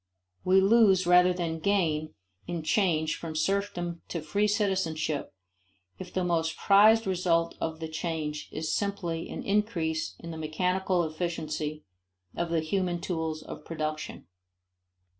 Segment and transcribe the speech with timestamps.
[0.43, 2.15] We lose rather than gain
[2.47, 5.31] in change from serfdom to free citizenship
[5.99, 11.03] if the most prized result of the change is simply an increase in the mechanical
[11.03, 11.83] efficiency
[12.35, 14.25] of the human tools of production.